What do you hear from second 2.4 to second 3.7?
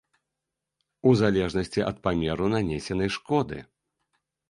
нанесенай шкоды.